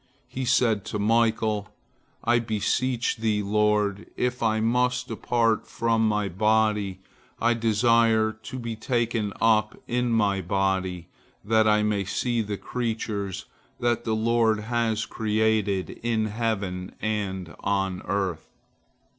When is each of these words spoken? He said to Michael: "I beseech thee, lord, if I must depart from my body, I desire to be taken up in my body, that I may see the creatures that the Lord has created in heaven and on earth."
He 0.27 0.45
said 0.45 0.83
to 0.85 0.97
Michael: 0.97 1.69
"I 2.23 2.39
beseech 2.39 3.17
thee, 3.17 3.43
lord, 3.43 4.07
if 4.17 4.41
I 4.41 4.59
must 4.59 5.07
depart 5.09 5.67
from 5.67 6.07
my 6.07 6.27
body, 6.27 7.01
I 7.39 7.53
desire 7.53 8.31
to 8.31 8.57
be 8.57 8.75
taken 8.75 9.31
up 9.39 9.79
in 9.87 10.09
my 10.09 10.41
body, 10.41 11.07
that 11.45 11.67
I 11.67 11.83
may 11.83 12.03
see 12.03 12.41
the 12.41 12.57
creatures 12.57 13.45
that 13.79 14.03
the 14.03 14.15
Lord 14.15 14.61
has 14.61 15.05
created 15.05 15.91
in 16.01 16.25
heaven 16.25 16.93
and 16.99 17.53
on 17.59 18.01
earth." 18.05 18.49